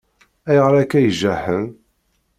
[0.49, 1.65] Ayɣer akka i jaḥen?